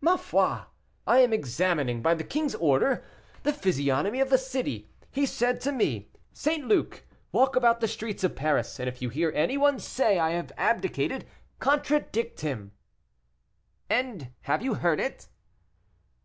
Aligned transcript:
"Ma 0.00 0.14
foi! 0.14 0.60
I 1.08 1.18
am 1.18 1.32
examining, 1.32 2.02
by 2.02 2.14
the 2.14 2.22
king's 2.22 2.54
order, 2.54 3.02
the 3.42 3.52
physiognomy 3.52 4.20
of 4.20 4.30
the 4.30 4.38
city. 4.38 4.88
He 5.10 5.26
said 5.26 5.60
to 5.62 5.72
me, 5.72 6.08
'St. 6.32 6.66
Luc, 6.68 7.02
walk 7.32 7.56
about 7.56 7.80
the 7.80 7.88
streets 7.88 8.22
of 8.22 8.36
Paris, 8.36 8.78
and 8.78 8.88
if 8.88 9.02
you 9.02 9.08
hear 9.08 9.32
any 9.34 9.56
one 9.56 9.80
say 9.80 10.20
I 10.20 10.30
have 10.34 10.52
abdicated, 10.56 11.26
contradict 11.58 12.42
him.'" 12.42 12.70
"And 13.90 14.30
have 14.42 14.62
you 14.62 14.74
heard 14.74 15.00
it?" 15.00 15.26